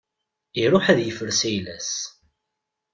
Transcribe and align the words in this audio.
Iruḥ 0.61 0.85
ad 0.87 0.99
yefres 1.01 1.41
ayla-s. 1.49 1.91